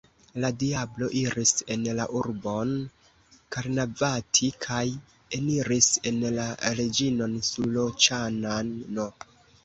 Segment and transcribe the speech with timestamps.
[0.43, 2.71] La diablo iris en la urbon
[3.55, 4.79] Karnavati kaj
[5.39, 6.47] eniris en la
[6.79, 8.73] reĝinon Suloĉana'n.